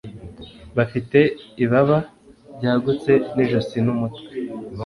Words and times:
Bafite 0.77 1.19
ibaba 1.63 1.97
ryagutse 2.57 3.11
nijosi 3.35 3.77
n'umutwe 3.85 4.27